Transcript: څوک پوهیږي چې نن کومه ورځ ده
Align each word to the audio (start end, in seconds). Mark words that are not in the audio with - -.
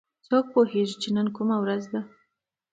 څوک 0.27 0.45
پوهیږي 0.53 0.95
چې 1.01 1.09
نن 1.15 1.27
کومه 1.35 1.55
ورځ 1.63 1.83
ده 1.93 2.01